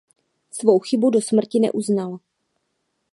Svou 0.51 0.79
chybu 0.79 1.09
do 1.09 1.21
smrti 1.21 1.59
neuznal. 1.59 2.19